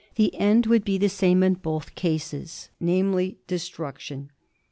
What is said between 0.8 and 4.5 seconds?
be the same in both cases, namely, destruction.